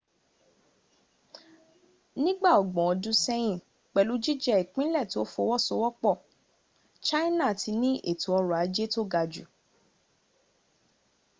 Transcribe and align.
nígbà 2.23 2.51
ọgbọ̀n 2.61 2.87
ọdún 2.93 3.17
sẹ́yìn, 3.23 3.63
pẹ̀lú 3.93 4.13
jíjẹ́ 4.23 4.61
ìpínlẹ̀ 4.63 5.09
tó 5.11 5.19
fọwọ́sowọ́pọ̀ 5.33 6.15
china 7.05 7.45
ti 7.59 7.71
ní 7.81 7.91
ètò 8.11 8.29
ọrọ̀ 8.39 8.57
ajé 8.63 8.85
tó 8.93 9.01
ga 9.11 9.21
jù 9.33 9.45